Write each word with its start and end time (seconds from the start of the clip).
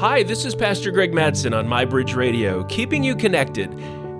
Hi, 0.00 0.22
this 0.22 0.46
is 0.46 0.54
Pastor 0.54 0.90
Gregg 0.90 1.12
Madsen 1.12 1.54
on 1.54 1.68
MyBridge 1.68 2.16
Radio, 2.16 2.64
keeping 2.64 3.04
you 3.04 3.14
connected. 3.14 3.70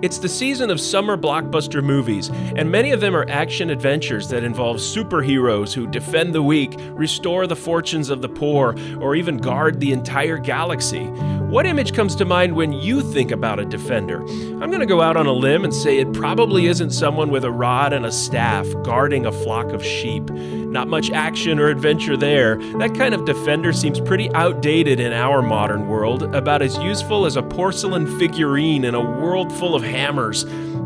It's 0.03 0.19
the 0.19 0.29
season 0.29 0.69
of 0.69 0.79
summer 0.79 1.17
blockbuster 1.17 1.83
movies, 1.83 2.29
and 2.29 2.69
many 2.69 2.91
of 2.91 3.01
them 3.01 3.15
are 3.15 3.27
action 3.27 3.71
adventures 3.71 4.29
that 4.29 4.43
involve 4.43 4.77
superheroes 4.77 5.73
who 5.73 5.87
defend 5.87 6.35
the 6.35 6.43
weak, 6.43 6.75
restore 6.91 7.47
the 7.47 7.55
fortunes 7.55 8.11
of 8.11 8.21
the 8.21 8.29
poor, 8.29 8.75
or 8.99 9.15
even 9.15 9.37
guard 9.37 9.79
the 9.79 9.91
entire 9.91 10.37
galaxy. 10.37 11.11
What 11.51 11.65
image 11.65 11.93
comes 11.93 12.15
to 12.15 12.23
mind 12.23 12.55
when 12.55 12.71
you 12.71 13.01
think 13.01 13.29
about 13.29 13.59
a 13.59 13.65
defender? 13.65 14.21
I'm 14.21 14.71
going 14.71 14.79
to 14.79 14.85
go 14.85 15.01
out 15.01 15.17
on 15.17 15.25
a 15.27 15.33
limb 15.33 15.65
and 15.65 15.73
say 15.73 15.97
it 15.97 16.13
probably 16.13 16.67
isn't 16.67 16.91
someone 16.91 17.29
with 17.29 17.43
a 17.43 17.51
rod 17.51 17.91
and 17.91 18.05
a 18.05 18.11
staff 18.13 18.65
guarding 18.83 19.25
a 19.25 19.33
flock 19.33 19.73
of 19.73 19.83
sheep. 19.83 20.29
Not 20.29 20.87
much 20.87 21.11
action 21.11 21.59
or 21.59 21.67
adventure 21.67 22.15
there. 22.15 22.55
That 22.77 22.95
kind 22.95 23.13
of 23.13 23.25
defender 23.25 23.73
seems 23.73 23.99
pretty 23.99 24.33
outdated 24.33 25.01
in 25.01 25.11
our 25.11 25.41
modern 25.41 25.89
world, 25.89 26.23
about 26.33 26.61
as 26.61 26.77
useful 26.77 27.25
as 27.25 27.35
a 27.35 27.43
porcelain 27.43 28.17
figurine 28.17 28.85
in 28.85 28.95
a 28.95 29.01
world 29.01 29.51
full 29.51 29.75
of 29.75 29.83
hammers. 29.83 30.45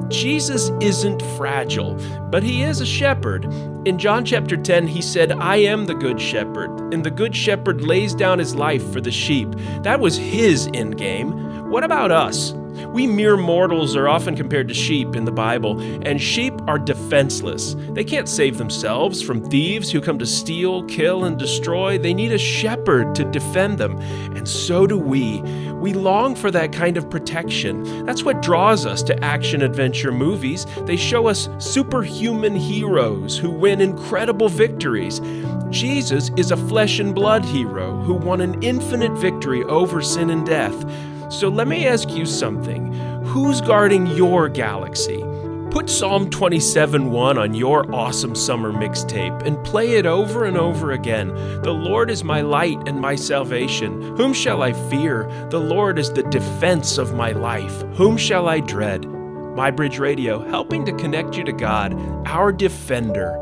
Jesus 0.09 0.71
isn't 0.81 1.21
fragile, 1.37 1.95
but 2.29 2.43
he 2.43 2.63
is 2.63 2.81
a 2.81 2.85
shepherd. 2.85 3.45
In 3.87 3.97
John 3.97 4.25
chapter 4.25 4.57
10, 4.57 4.87
he 4.87 5.01
said, 5.01 5.31
I 5.31 5.57
am 5.57 5.85
the 5.85 5.95
good 5.95 6.19
shepherd, 6.19 6.93
and 6.93 7.03
the 7.03 7.11
good 7.11 7.35
shepherd 7.35 7.81
lays 7.81 8.13
down 8.13 8.39
his 8.39 8.55
life 8.55 8.91
for 8.91 9.01
the 9.01 9.11
sheep. 9.11 9.49
That 9.83 9.99
was 9.99 10.17
his 10.17 10.69
end 10.73 10.97
game. 10.97 11.69
What 11.69 11.83
about 11.83 12.11
us? 12.11 12.53
We 12.95 13.07
mere 13.07 13.35
mortals 13.35 13.93
are 13.97 14.07
often 14.07 14.37
compared 14.37 14.69
to 14.69 14.73
sheep 14.73 15.17
in 15.17 15.25
the 15.25 15.31
Bible, 15.33 15.81
and 16.07 16.21
sheep 16.21 16.53
are 16.65 16.79
defenseless. 16.79 17.75
They 17.89 18.05
can't 18.05 18.29
save 18.29 18.57
themselves 18.57 19.21
from 19.21 19.43
thieves 19.43 19.91
who 19.91 19.99
come 19.99 20.17
to 20.17 20.25
steal, 20.25 20.81
kill, 20.85 21.25
and 21.25 21.37
destroy. 21.37 21.97
They 21.97 22.13
need 22.13 22.31
a 22.31 22.37
shepherd 22.37 23.13
to 23.15 23.25
defend 23.25 23.79
them, 23.79 23.99
and 24.33 24.47
so 24.47 24.87
do 24.87 24.97
we. 24.97 25.41
We 25.73 25.91
long 25.91 26.35
for 26.35 26.49
that 26.51 26.71
kind 26.71 26.95
of 26.95 27.09
protection. 27.09 28.05
That's 28.05 28.23
what 28.23 28.41
draws 28.41 28.85
us 28.85 29.03
to 29.03 29.21
action 29.21 29.61
adventure 29.61 30.13
movies. 30.13 30.65
They 30.85 30.95
show 30.95 31.27
us 31.27 31.49
superhuman 31.57 32.55
heroes 32.55 33.37
who 33.37 33.51
win 33.51 33.81
incredible 33.81 34.47
victories. 34.47 35.19
Jesus 35.69 36.31
is 36.37 36.51
a 36.51 36.55
flesh 36.55 36.99
and 36.99 37.13
blood 37.13 37.43
hero 37.43 37.97
who 38.03 38.13
won 38.13 38.39
an 38.39 38.63
infinite 38.63 39.11
victory 39.17 39.63
over 39.65 40.01
sin 40.01 40.29
and 40.29 40.45
death. 40.45 40.85
So 41.35 41.49
let 41.49 41.67
me 41.67 41.85
ask 41.85 42.09
you 42.11 42.25
something. 42.25 42.93
Who's 43.25 43.59
guarding 43.59 44.07
your 44.07 44.47
galaxy? 44.47 45.21
Put 45.69 45.89
Psalm 45.89 46.29
27 46.29 47.11
1 47.11 47.37
on 47.37 47.53
your 47.53 47.93
awesome 47.93 48.35
summer 48.35 48.71
mixtape 48.71 49.45
and 49.45 49.61
play 49.65 49.97
it 49.97 50.05
over 50.05 50.45
and 50.45 50.55
over 50.57 50.93
again. 50.93 51.27
The 51.61 51.73
Lord 51.73 52.09
is 52.09 52.23
my 52.23 52.39
light 52.39 52.87
and 52.87 53.01
my 53.01 53.15
salvation. 53.15 54.15
Whom 54.15 54.31
shall 54.31 54.63
I 54.63 54.71
fear? 54.89 55.29
The 55.49 55.59
Lord 55.59 55.99
is 55.99 56.09
the 56.09 56.23
defense 56.23 56.97
of 56.97 57.13
my 57.13 57.33
life. 57.33 57.81
Whom 57.95 58.15
shall 58.15 58.47
I 58.47 58.61
dread? 58.61 59.03
My 59.03 59.71
Bridge 59.71 59.99
Radio, 59.99 60.39
helping 60.47 60.85
to 60.85 60.93
connect 60.93 61.35
you 61.35 61.43
to 61.43 61.51
God, 61.51 61.93
our 62.25 62.53
defender. 62.53 63.41